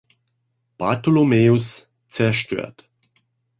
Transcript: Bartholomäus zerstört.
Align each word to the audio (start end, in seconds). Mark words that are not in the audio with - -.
Bartholomäus 0.79 1.87
zerstört. 2.07 2.89